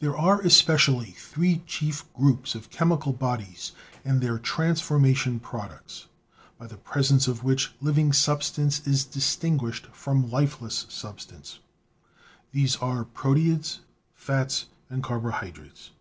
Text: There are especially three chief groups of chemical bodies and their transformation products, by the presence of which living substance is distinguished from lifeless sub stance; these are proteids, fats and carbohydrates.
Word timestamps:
There 0.00 0.16
are 0.18 0.40
especially 0.40 1.12
three 1.12 1.62
chief 1.64 2.02
groups 2.14 2.56
of 2.56 2.70
chemical 2.70 3.12
bodies 3.12 3.70
and 4.04 4.20
their 4.20 4.36
transformation 4.36 5.38
products, 5.38 6.06
by 6.58 6.66
the 6.66 6.76
presence 6.76 7.28
of 7.28 7.44
which 7.44 7.70
living 7.80 8.12
substance 8.12 8.84
is 8.84 9.04
distinguished 9.04 9.86
from 9.92 10.28
lifeless 10.28 10.86
sub 10.88 11.20
stance; 11.20 11.60
these 12.50 12.74
are 12.78 13.04
proteids, 13.04 13.78
fats 14.12 14.66
and 14.88 15.04
carbohydrates. 15.04 15.92